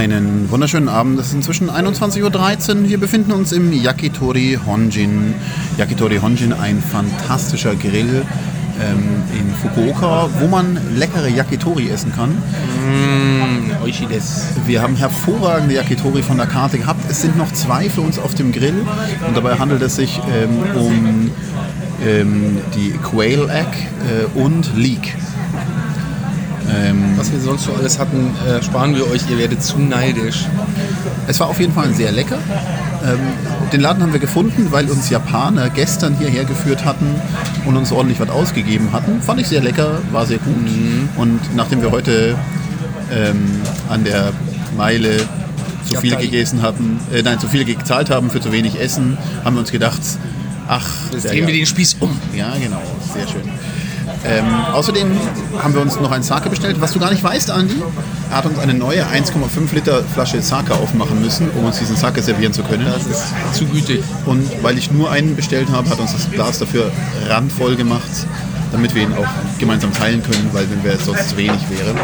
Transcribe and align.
Einen 0.00 0.50
wunderschönen 0.50 0.88
Abend. 0.88 1.20
Es 1.20 1.26
ist 1.26 1.34
inzwischen 1.34 1.68
21.13 1.68 2.22
Uhr. 2.24 2.88
Wir 2.88 2.98
befinden 2.98 3.32
uns 3.32 3.52
im 3.52 3.70
Yakitori 3.70 4.58
Honjin. 4.64 5.34
Yakitori 5.76 6.16
Honjin, 6.16 6.54
ein 6.54 6.82
fantastischer 6.82 7.74
Grill 7.74 8.22
ähm, 8.80 9.22
in 9.38 9.54
Fukuoka, 9.56 10.30
wo 10.40 10.46
man 10.46 10.78
leckere 10.96 11.28
Yakitori 11.28 11.90
essen 11.90 12.14
kann. 12.14 12.30
Desu. 14.06 14.40
Wir 14.64 14.80
haben 14.80 14.96
hervorragende 14.96 15.74
Yakitori 15.74 16.22
von 16.22 16.38
der 16.38 16.46
Karte 16.46 16.78
gehabt. 16.78 17.02
Es 17.10 17.20
sind 17.20 17.36
noch 17.36 17.52
zwei 17.52 17.90
für 17.90 18.00
uns 18.00 18.18
auf 18.18 18.34
dem 18.34 18.52
Grill 18.52 18.86
und 19.28 19.36
dabei 19.36 19.58
handelt 19.58 19.82
es 19.82 19.96
sich 19.96 20.18
ähm, 20.32 20.80
um 20.80 21.30
ähm, 22.06 22.56
die 22.74 22.92
Quail 22.92 23.50
Egg 23.50 23.68
äh, 24.08 24.38
und 24.38 24.74
Leek. 24.74 25.14
Ähm, 26.80 27.14
Was 27.16 27.32
wir 27.32 27.40
sonst 27.40 27.64
so 27.64 27.72
alles 27.74 27.98
hatten, 27.98 28.34
äh, 28.46 28.62
sparen 28.62 28.94
wir 28.94 29.10
euch, 29.10 29.28
ihr 29.30 29.38
werdet 29.38 29.62
zu 29.62 29.78
neidisch. 29.78 30.46
Es 31.26 31.40
war 31.40 31.48
auf 31.48 31.60
jeden 31.60 31.72
Fall 31.72 31.92
sehr 31.94 32.12
lecker. 32.12 32.38
Ähm, 33.04 33.18
den 33.72 33.80
Laden 33.80 34.02
haben 34.02 34.12
wir 34.12 34.20
gefunden, 34.20 34.68
weil 34.70 34.88
uns 34.90 35.10
Japaner 35.10 35.70
gestern 35.70 36.16
hierher 36.16 36.44
geführt 36.44 36.84
hatten 36.84 37.14
und 37.66 37.76
uns 37.76 37.92
ordentlich 37.92 38.20
was 38.20 38.30
ausgegeben 38.30 38.92
hatten. 38.92 39.20
Fand 39.22 39.40
ich 39.40 39.48
sehr 39.48 39.62
lecker, 39.62 39.98
war 40.12 40.26
sehr 40.26 40.38
gut. 40.38 40.56
Mhm. 40.56 41.08
Und 41.16 41.40
nachdem 41.56 41.82
wir 41.82 41.90
heute 41.90 42.36
ähm, 43.12 43.62
an 43.88 44.04
der 44.04 44.32
Meile 44.76 45.16
zu 45.86 46.00
viel 46.00 46.16
gegessen 46.16 46.62
hatten, 46.62 47.00
äh, 47.12 47.22
nein, 47.22 47.38
zu 47.38 47.48
viel 47.48 47.64
gezahlt 47.64 48.10
haben 48.10 48.30
für 48.30 48.40
zu 48.40 48.52
wenig 48.52 48.80
Essen, 48.80 49.18
haben 49.44 49.54
wir 49.56 49.60
uns 49.60 49.72
gedacht, 49.72 50.00
ach, 50.68 50.88
jetzt 51.12 51.28
drehen 51.28 51.46
wir 51.46 51.54
den 51.54 51.66
Spieß 51.66 51.96
um. 52.00 52.10
Ja, 52.36 52.54
genau, 52.60 52.82
sehr 53.14 53.26
schön. 53.26 53.42
Ähm, 54.24 54.44
außerdem 54.72 55.10
haben 55.62 55.74
wir 55.74 55.80
uns 55.80 55.98
noch 55.98 56.10
ein 56.10 56.22
Sake 56.22 56.50
bestellt. 56.50 56.80
Was 56.80 56.92
du 56.92 56.98
gar 56.98 57.10
nicht 57.10 57.22
weißt, 57.22 57.50
Andi, 57.50 57.82
er 58.30 58.36
hat 58.36 58.46
uns 58.46 58.58
eine 58.58 58.74
neue 58.74 59.04
1,5 59.04 59.74
Liter 59.74 60.02
Flasche 60.02 60.42
Sake 60.42 60.74
aufmachen 60.74 61.20
müssen, 61.20 61.50
um 61.50 61.64
uns 61.64 61.78
diesen 61.78 61.96
Sake 61.96 62.22
servieren 62.22 62.52
zu 62.52 62.62
können. 62.62 62.86
Das 62.86 63.06
ist 63.06 63.24
zu 63.54 63.64
gütig. 63.66 64.02
Und 64.26 64.48
weil 64.62 64.78
ich 64.78 64.90
nur 64.90 65.10
einen 65.10 65.36
bestellt 65.36 65.68
habe, 65.70 65.88
hat 65.90 65.98
uns 65.98 66.12
das 66.12 66.30
Glas 66.30 66.58
dafür 66.58 66.90
randvoll 67.28 67.76
gemacht 67.76 68.26
damit 68.72 68.94
wir 68.94 69.02
ihn 69.02 69.12
auch 69.14 69.26
gemeinsam 69.58 69.92
teilen 69.92 70.22
können, 70.22 70.50
weil 70.52 70.68
wenn 70.70 70.82
wir 70.84 70.92
es 70.92 71.04
sonst 71.04 71.30
zu 71.30 71.36
wenig 71.36 71.60
wäre. 71.68 71.94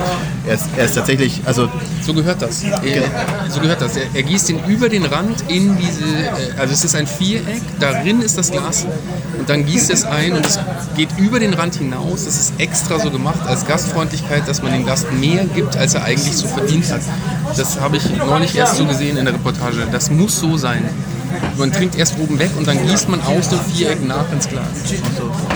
Er 0.47 0.55
ist, 0.55 0.69
er 0.77 0.85
ist 0.85 0.95
tatsächlich, 0.95 1.41
also 1.45 1.69
so 2.03 2.15
gehört 2.15 2.43
das. 2.43 2.63
Er, 2.63 3.03
so 3.49 3.61
gehört 3.61 3.81
das. 3.81 3.97
Er, 3.97 4.07
er, 4.15 4.23
gießt 4.23 4.51
ihn 4.51 4.61
über 4.67 4.89
den 4.89 5.05
Rand 5.05 5.45
in 5.49 5.77
diese, 5.77 6.05
äh, 6.05 6.59
also 6.59 6.73
es 6.73 6.85
ist 6.85 6.95
ein 6.95 7.07
Viereck, 7.07 7.63
darin 7.81 8.21
ist 8.21 8.39
das 8.39 8.51
Glas 8.51 8.87
und 9.39 9.49
dann 9.49 9.65
gießt 9.65 9.91
es 9.91 10.05
ein 10.05 10.33
und 10.33 10.47
es 10.47 10.59
geht 10.97 11.09
über 11.19 11.41
den 11.41 11.55
Rand 11.55 11.77
hinaus. 11.77 12.25
Das 12.25 12.37
ist 12.37 12.55
extra 12.59 12.99
so 12.99 13.11
gemacht 13.11 13.41
als 13.47 13.67
Gastfreundlichkeit, 13.67 14.49
dass 14.49 14.63
man 14.63 14.73
dem 14.73 14.87
Gast 14.87 15.13
mehr 15.13 15.45
gibt, 15.45 15.77
als 15.77 15.95
er 15.95 16.05
eigentlich 16.05 16.37
so 16.37 16.47
verdient 16.49 16.91
hat. 16.91 17.01
Das 17.57 17.81
habe 17.81 17.97
ich 17.97 18.17
neulich 18.17 18.55
erst 18.57 18.77
so 18.77 18.87
gesehen 18.87 19.17
in 19.17 19.25
der 19.25 19.35
Reportage. 19.35 19.87
Das 19.91 20.11
muss 20.11 20.39
so 20.41 20.57
sein. 20.57 20.83
Man 21.59 21.73
trinkt 21.73 21.97
erst 21.97 22.19
oben 22.19 22.39
weg 22.39 22.51
und 22.59 22.67
dann 22.67 22.87
gießt 22.87 23.09
man 23.09 23.21
aus 23.23 23.49
dem 23.49 23.61
Viereck 23.61 24.07
nach 24.07 24.31
ins 24.33 24.49
Glas. 24.49 24.67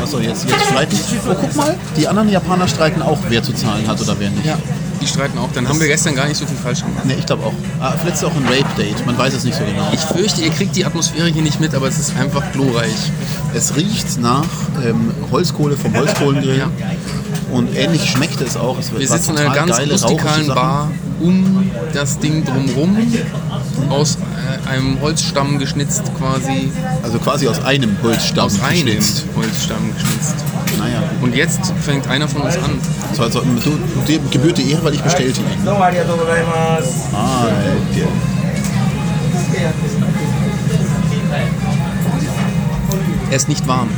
Achso, 0.03 0.19
jetzt, 0.19 0.49
jetzt 0.49 0.65
streiten. 0.67 0.97
Oh, 1.29 1.35
guck 1.39 1.57
mal, 1.57 1.77
die 1.97 2.09
anderen 2.09 2.29
Japaner 2.29 2.69
streiten 2.69 3.03
auch, 3.03 3.19
wer 3.29 3.43
zu 3.43 3.53
zahlen 3.53 3.87
hat 3.87 4.01
oder 4.01 4.19
wer 4.19 4.31
nicht. 4.31 4.47
Ja, 4.47 4.57
die 5.01 5.07
streiten 5.07 5.39
auch. 5.39 5.51
Dann 5.53 5.65
das 5.65 5.73
haben 5.73 5.81
wir 5.81 5.89
gestern 5.89 6.15
gar 6.15 6.27
nicht 6.27 6.37
so 6.39 6.47
viel 6.47 6.57
falsch 6.57 6.81
gemacht. 6.81 7.05
Ne, 7.05 7.15
ich 7.19 7.27
glaube 7.27 7.45
auch. 7.45 7.53
Ah, 7.81 7.93
vielleicht 8.01 8.17
ist 8.17 8.25
auch 8.25 8.35
ein 8.35 8.45
Rape-Date, 8.47 9.05
man 9.07 9.19
weiß 9.19 9.35
es 9.35 9.45
nicht 9.45 9.57
so 9.57 9.65
genau. 9.65 9.89
Ich 9.93 10.01
fürchte, 10.01 10.43
ihr 10.43 10.51
kriegt 10.51 10.75
die 10.77 10.85
Atmosphäre 10.85 11.29
hier 11.29 11.43
nicht 11.43 11.61
mit, 11.61 11.75
aber 11.75 11.89
es 11.89 11.99
ist 11.99 12.17
einfach 12.17 12.51
glorreich. 12.53 13.13
Es 13.55 13.77
riecht 13.77 14.21
nach 14.21 14.45
ähm, 14.85 15.13
Holzkohle 15.31 15.77
vom 15.77 15.95
Holzkohlengrill. 15.95 16.59
ja. 16.59 16.71
Und 17.53 17.77
ähnlich 17.77 18.09
schmeckt 18.09 18.41
es 18.41 18.57
auch. 18.57 18.79
Es 18.79 18.97
wir 18.97 19.07
sitzen 19.07 19.33
in 19.33 19.39
einer 19.39 19.55
ganz 19.55 19.79
rustikalen 19.79 20.47
Bar 20.47 20.91
um 21.21 21.71
das 21.93 22.19
Ding 22.19 22.45
drumherum 22.45 22.97
aus 23.91 24.19
einem 24.71 25.01
Holzstamm 25.01 25.59
geschnitzt 25.59 26.03
quasi. 26.19 26.71
Also 27.03 27.19
quasi 27.19 27.49
aus 27.49 27.63
einem 27.65 27.97
Holzstamm 28.03 28.47
aus 28.47 28.55
geschnitzt. 28.55 29.25
einem 29.27 29.37
Holzstamm 29.37 29.95
geschnitzt. 29.95 30.35
Naja. 30.79 31.03
Und 31.21 31.35
jetzt 31.35 31.73
fängt 31.81 32.09
einer 32.09 32.29
von 32.29 32.43
uns 32.43 32.57
an. 32.57 32.79
So, 33.13 33.23
also, 33.23 33.41
du, 33.41 33.79
du 34.07 34.31
gebührt 34.31 34.59
die 34.59 34.71
Ehre, 34.71 34.85
weil 34.85 34.95
ich 34.95 35.03
bestellte 35.03 35.41
ihn. 35.41 35.47
Ah, 37.13 37.47
okay. 37.91 38.07
Er 43.31 43.37
ist 43.37 43.49
nicht 43.49 43.67
warm. 43.69 43.89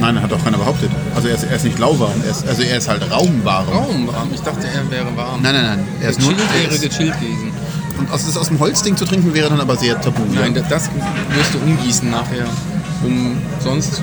Nein, 0.00 0.20
hat 0.20 0.32
auch 0.32 0.42
keiner 0.42 0.58
behauptet. 0.58 0.90
Also 1.14 1.28
er 1.28 1.34
ist, 1.34 1.44
er 1.44 1.56
ist 1.56 1.64
nicht 1.64 1.78
lauwarm, 1.78 2.20
er 2.24 2.30
ist, 2.30 2.46
also 2.48 2.62
er 2.62 2.78
ist 2.78 2.88
halt 2.88 3.08
raumwarm. 3.10 3.68
Raumwarm? 3.68 4.28
Ich 4.34 4.40
dachte, 4.40 4.66
er 4.66 4.90
wäre 4.90 5.16
warm. 5.16 5.42
Nein, 5.42 5.54
nein, 5.54 5.64
nein. 5.64 5.88
Er 6.00 6.10
ist 6.10 6.18
gechillt 6.18 6.38
nur, 6.38 6.60
wäre 6.60 6.78
gechillt 6.78 7.20
gewesen. 7.20 7.52
Und 7.98 8.10
aus, 8.10 8.26
das 8.26 8.36
aus 8.36 8.48
dem 8.48 8.58
Holzding 8.58 8.96
zu 8.96 9.04
trinken 9.04 9.34
wäre 9.34 9.48
dann 9.50 9.60
aber 9.60 9.76
sehr 9.76 10.00
tabu. 10.00 10.22
Nein, 10.34 10.54
ja? 10.54 10.62
das 10.68 10.90
wirst 11.34 11.54
du 11.54 11.58
umgießen 11.58 12.10
nachher. 12.10 12.46
Um 13.04 13.36
sonst. 13.60 14.02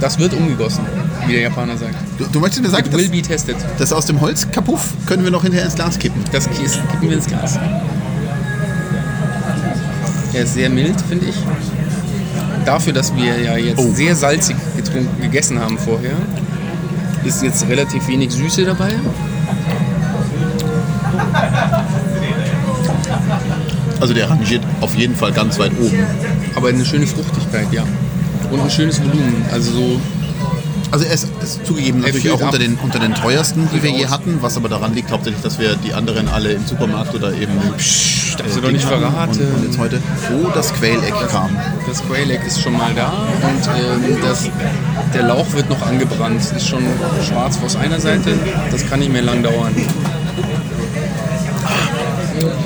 Das 0.00 0.18
wird 0.18 0.32
umgegossen, 0.32 0.82
wie 1.26 1.32
der 1.32 1.42
Japaner 1.42 1.76
sagt. 1.76 1.94
Du, 2.16 2.24
du 2.24 2.40
möchtest 2.40 2.62
mir 2.62 2.70
sagen, 2.70 2.86
It 2.86 2.96
will 2.96 3.10
be 3.10 3.20
tested. 3.20 3.56
das 3.78 3.92
aus 3.92 4.06
dem 4.06 4.18
Holzkapuff 4.20 4.94
können 5.04 5.24
wir 5.24 5.30
noch 5.30 5.42
hinterher 5.42 5.66
ins 5.66 5.74
Glas 5.74 5.98
kippen. 5.98 6.24
Das 6.32 6.48
kippen 6.48 7.02
wir 7.02 7.12
ins 7.12 7.26
Glas. 7.26 7.58
Er 10.32 10.44
ist 10.44 10.54
sehr 10.54 10.70
mild, 10.70 10.98
finde 11.02 11.26
ich. 11.26 11.34
Dafür, 12.64 12.92
dass 12.92 13.14
wir 13.14 13.38
ja 13.40 13.56
jetzt 13.56 13.78
oh. 13.78 13.92
sehr 13.92 14.14
salzig 14.16 14.56
getrunken, 14.76 15.20
gegessen 15.20 15.58
haben 15.58 15.76
vorher, 15.76 16.12
ist 17.24 17.42
jetzt 17.42 17.68
relativ 17.68 18.06
wenig 18.08 18.30
Süße 18.32 18.64
dabei. 18.64 18.94
Also 24.00 24.14
der 24.14 24.30
rangiert 24.30 24.62
auf 24.80 24.94
jeden 24.94 25.14
Fall 25.14 25.32
ganz 25.32 25.58
weit 25.58 25.72
oben. 25.78 25.98
Aber 26.54 26.68
eine 26.68 26.84
schöne 26.84 27.06
Fruchtigkeit, 27.06 27.66
ja. 27.72 27.84
Und 28.50 28.60
ein 28.60 28.70
schönes 28.70 29.00
Volumen. 29.00 29.44
Also 29.52 29.72
so. 29.72 30.00
Also 30.92 31.04
er 31.04 31.12
ist, 31.12 31.28
ist 31.40 31.64
zugegeben 31.64 32.00
natürlich 32.00 32.32
auch 32.32 32.40
unter 32.40 32.58
den, 32.58 32.76
unter 32.82 32.98
den 32.98 33.14
teuersten, 33.14 33.68
die 33.72 33.80
wir 33.80 33.90
je 33.90 34.08
hatten, 34.08 34.38
was 34.40 34.56
aber 34.56 34.68
daran 34.68 34.92
liegt 34.92 35.12
hauptsächlich, 35.12 35.40
dass 35.40 35.60
wir 35.60 35.76
die 35.76 35.94
anderen 35.94 36.28
alle 36.28 36.50
im 36.52 36.66
Supermarkt 36.66 37.14
oder 37.14 37.32
eben 37.32 37.52
Psch, 37.76 38.34
das 38.36 38.56
äh, 38.56 38.60
doch 38.60 38.72
nicht 38.72 38.84
verraten. 38.84 39.38
Und, 39.38 39.54
und, 39.54 39.64
jetzt 39.66 39.78
heute, 39.78 40.02
wo 40.30 40.48
das 40.50 40.74
Quäleck 40.74 41.14
kam. 41.28 41.56
Das 41.86 42.02
Quäleck 42.04 42.44
ist 42.44 42.60
schon 42.60 42.72
mal 42.72 42.92
da 42.94 43.06
und 43.08 44.10
ähm, 44.12 44.18
das, 44.20 44.50
der 45.14 45.22
Lauch 45.22 45.52
wird 45.52 45.70
noch 45.70 45.86
angebrannt. 45.86 46.40
Ist 46.56 46.66
schon 46.66 46.82
schwarz 47.28 47.56
aus 47.64 47.76
einer 47.76 48.00
Seite, 48.00 48.32
das 48.72 48.84
kann 48.88 48.98
nicht 48.98 49.12
mehr 49.12 49.22
lang 49.22 49.44
dauern. 49.44 49.72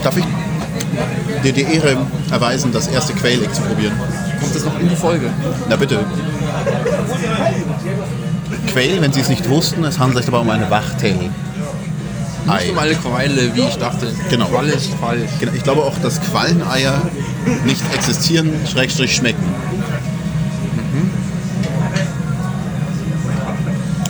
Darf 0.03 0.17
ich 0.17 0.25
dir 1.45 1.53
die 1.53 1.63
Ehre 1.63 1.97
erweisen, 2.31 2.73
das 2.73 2.89
erste 2.89 3.13
Quail-Egg 3.13 3.53
zu 3.53 3.63
probieren. 3.63 3.93
Kommt 4.41 4.55
das 4.55 4.65
noch 4.65 4.79
in 4.81 4.89
die 4.89 4.97
Folge? 4.97 5.31
Na 5.69 5.77
bitte. 5.77 6.01
Quail, 8.69 9.01
wenn 9.01 9.13
Sie 9.13 9.21
es 9.21 9.29
nicht 9.29 9.49
wussten, 9.49 9.85
es 9.85 9.99
handelt 9.99 10.19
sich 10.19 10.27
dabei 10.27 10.39
um 10.39 10.51
eine 10.51 10.71
Wachtel. 10.71 11.13
Nicht 11.13 12.71
um 12.71 12.79
alle 12.79 12.95
Qualle, 12.95 13.55
wie 13.55 13.61
ich 13.61 13.77
dachte. 13.77 14.09
Genau. 14.29 14.47
Qualle 14.47 14.73
ist 14.73 14.91
falsch. 15.01 15.31
Genau. 15.41 15.53
Ich 15.55 15.63
glaube 15.63 15.83
auch, 15.83 15.97
dass 15.99 16.21
Qualleneier 16.21 17.01
nicht 17.65 17.83
existieren, 17.95 18.51
schrägstrich 18.71 19.15
schmecken. 19.15 19.45
Mhm. 20.77 21.11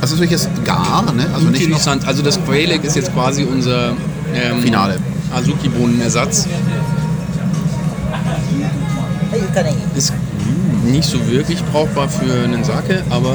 Also 0.01 0.15
ist 0.15 0.21
wirklich 0.21 0.41
jetzt 0.43 0.49
gar, 0.65 1.13
ne? 1.13 1.27
Also 1.33 1.49
Interessant. 1.49 2.07
also 2.07 2.23
das 2.23 2.43
Quail 2.45 2.71
ist 2.83 2.97
jetzt 2.97 3.13
quasi 3.13 3.45
unser 3.45 3.91
ähm, 4.35 4.61
Finale. 4.63 4.99
Azuki-Bohnenersatz. 5.35 6.47
Ist 9.95 10.13
nicht 10.85 11.09
so 11.09 11.31
wirklich 11.31 11.63
brauchbar 11.67 12.09
für 12.09 12.45
einen 12.45 12.65
Sake, 12.65 13.05
aber 13.09 13.35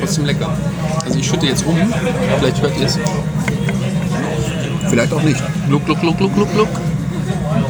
trotzdem 0.00 0.24
lecker. 0.24 0.48
Also 1.04 1.18
ich 1.18 1.26
schütte 1.26 1.46
jetzt 1.46 1.66
um, 1.66 1.76
vielleicht 2.38 2.62
hört 2.62 2.78
ihr 2.78 2.86
es. 2.86 2.98
Vielleicht 4.88 5.12
auch 5.12 5.22
nicht. 5.22 5.42
Gluck, 5.68 5.84
gluck, 5.84 6.00
gluck, 6.00 6.16
gluck, 6.16 6.34
gluck, 6.34 6.52
gluck. 6.52 6.68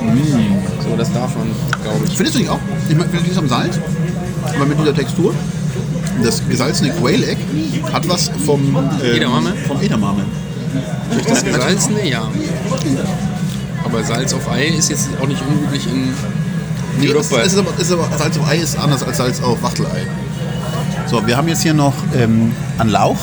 Mm. 0.03 0.89
So, 0.89 0.97
das 0.97 1.13
darf 1.13 1.37
man, 1.37 1.49
glaube 1.83 2.05
ich. 2.07 2.17
Findest 2.17 2.37
du 2.37 2.41
nicht 2.41 2.51
auch? 2.51 2.59
Ich 2.89 2.97
meine, 2.97 3.11
vielleicht 3.11 3.39
am 3.39 3.49
Salz, 3.49 3.79
aber 4.55 4.67
mit 4.67 4.79
dieser 4.79 4.95
Textur. 4.95 5.35
Das 6.23 6.43
gesalzene 6.49 6.91
Quail-Egg 6.91 7.39
hat 7.93 8.09
was 8.09 8.31
vom, 8.45 8.61
ähm, 9.03 9.17
Edamame. 9.17 9.55
vom 9.67 9.81
Edamame. 9.81 10.25
Durch 11.11 11.27
das 11.27 11.45
Gesalzene, 11.45 12.09
ja. 12.09 12.29
Aber 13.85 14.05
Salz 14.05 14.33
auf 14.33 14.49
Ei 14.51 14.67
ist 14.67 14.91
jetzt 14.91 15.09
auch 15.21 15.27
nicht 15.27 15.43
unüblich 15.43 15.87
in 15.87 16.13
nee, 16.99 17.09
Europa. 17.09 17.41
Ist, 17.41 17.53
ist, 17.53 17.59
aber, 17.59 17.79
ist 17.79 17.93
aber, 17.93 18.09
Salz 18.17 18.39
auf 18.39 18.49
Ei 18.49 18.57
ist 18.57 18.79
anders 18.79 19.03
als 19.03 19.17
Salz 19.17 19.41
auf 19.43 19.63
Wachtelei. 19.63 20.07
So, 21.07 21.27
wir 21.27 21.37
haben 21.37 21.49
jetzt 21.49 21.63
hier 21.63 21.75
noch 21.75 21.95
ähm, 22.15 22.55
einen 22.79 22.91
Lauch. 22.91 23.19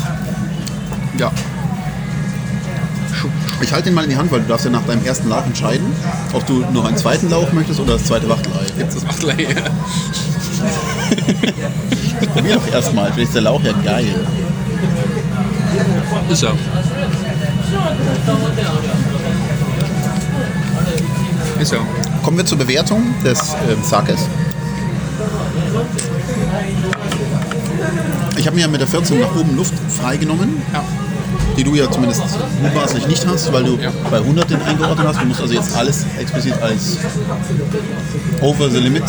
Ja. 1.18 1.32
Ich 3.62 3.74
halte 3.74 3.86
den 3.86 3.94
mal 3.94 4.04
in 4.04 4.10
die 4.10 4.16
Hand, 4.16 4.32
weil 4.32 4.42
du 4.42 4.48
darfst 4.48 4.66
ja 4.66 4.72
nach 4.72 4.86
deinem 4.86 5.04
ersten 5.06 5.28
Lauch 5.28 5.46
entscheiden, 5.46 5.88
ob 6.34 6.46
du 6.46 6.64
noch 6.72 6.86
einen 6.86 6.96
zweiten 6.98 7.30
Lauch 7.30 7.52
möchtest 7.52 7.80
oder 7.80 7.94
das 7.94 8.06
zweite 8.06 8.30
Wachtelei. 8.30 8.66
Jetzt 8.78 8.96
das 8.96 9.06
Wachtelei. 9.06 9.48
Probier 12.34 12.56
doch 12.56 12.68
erstmal, 12.72 13.12
vielleicht 13.12 13.30
ist 13.30 13.36
der 13.36 13.42
Lauch 13.42 13.62
ja 13.64 13.74
geil. 13.84 14.06
Ist 16.30 16.44
er. 16.44 16.54
Ist 21.60 21.74
ja. 21.74 21.80
Kommen 22.24 22.38
wir 22.38 22.46
zur 22.46 22.58
Bewertung 22.58 23.04
des 23.24 23.40
ähm, 23.70 23.82
Sakes. 23.84 24.22
Ich 28.38 28.46
habe 28.46 28.56
mir 28.56 28.68
mit 28.68 28.82
der 28.82 28.88
14 28.88 29.20
nach 29.20 29.36
oben 29.36 29.56
Luft 29.56 29.74
freigenommen, 30.00 30.62
Ja. 30.74 30.84
die 31.58 31.64
du 31.64 31.76
ja 31.76 31.90
zumindest 31.90 32.22
mutmaßlich 32.62 33.08
nicht 33.08 33.26
hast, 33.26 33.52
weil 33.52 33.64
du 33.64 33.78
Ja. 33.78 33.92
bei 34.12 34.18
100 34.20 34.50
den 34.50 34.62
eingeordnet 34.62 35.08
hast. 35.08 35.22
Du 35.22 35.26
musst 35.26 35.42
also 35.42 35.54
jetzt 35.54 35.76
alles 35.76 36.06
explizit 36.20 36.62
als 36.62 36.98
over 38.42 38.70
the 38.70 38.78
limit 38.80 39.04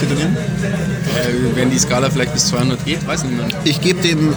titulieren. 0.00 0.36
Äh, 0.36 1.56
wenn 1.56 1.70
die 1.70 1.78
Skala 1.78 2.10
vielleicht 2.10 2.32
bis 2.32 2.46
200 2.48 2.84
geht, 2.84 3.06
weiß 3.06 3.24
niemand. 3.24 3.54
Ich 3.64 3.80
gebe 3.80 4.00
dem 4.00 4.34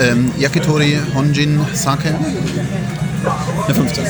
ähm, 0.00 0.30
Yakitori 0.38 0.98
Honjin 1.14 1.60
Sake 1.74 2.14
eine 3.66 3.74
15. 3.74 4.04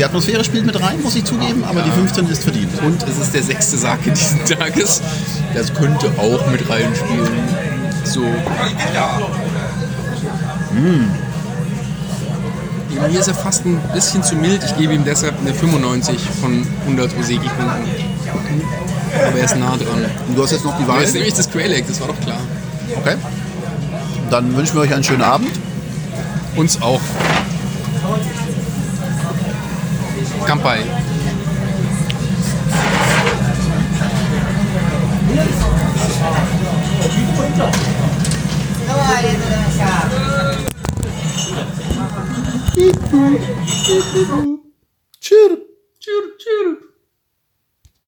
Die 0.00 0.04
Atmosphäre 0.06 0.42
spielt 0.42 0.64
mit 0.64 0.80
rein, 0.80 1.02
muss 1.02 1.14
ich 1.14 1.26
zugeben, 1.26 1.62
aber 1.62 1.82
die 1.82 1.90
15 1.90 2.26
ist 2.30 2.44
verdient. 2.44 2.70
Und 2.82 3.02
es 3.02 3.18
ist 3.18 3.34
der 3.34 3.42
sechste 3.42 3.76
Sake 3.76 4.10
diesen 4.10 4.42
Tages. 4.46 5.02
Das 5.52 5.74
könnte 5.74 6.10
auch 6.16 6.46
mit 6.50 6.66
reinspielen. 6.70 7.28
So. 8.04 8.24
Ja, 8.94 9.20
Mir 13.10 13.20
ist 13.20 13.28
er 13.28 13.34
fast 13.34 13.66
ein 13.66 13.78
bisschen 13.92 14.22
zu 14.22 14.36
mild. 14.36 14.64
Ich 14.64 14.74
gebe 14.78 14.94
ihm 14.94 15.04
deshalb 15.04 15.38
eine 15.38 15.52
95 15.52 16.18
von 16.40 16.66
100 16.86 17.18
Oseki-Punkten. 17.18 17.90
Aber 19.28 19.38
er 19.38 19.44
ist 19.44 19.56
nah 19.58 19.76
dran. 19.76 20.06
Und 20.28 20.34
du 20.34 20.42
hast 20.42 20.52
jetzt 20.52 20.64
noch 20.64 20.78
die 20.78 20.88
Wahl. 20.88 21.02
jetzt 21.02 21.12
nehme 21.12 21.26
ich 21.26 21.34
das 21.34 21.50
Quail 21.50 21.78
das 21.86 22.00
war 22.00 22.08
doch 22.08 22.20
klar. 22.20 22.40
Okay. 22.96 23.16
Dann 24.30 24.56
wünschen 24.56 24.76
wir 24.76 24.80
euch 24.80 24.94
einen 24.94 25.04
schönen 25.04 25.20
Abend. 25.20 25.50
Uns 26.56 26.80
auch. 26.80 27.02
Кампай. 30.46 30.84
Давай, 38.86 39.24
это. 39.24 39.60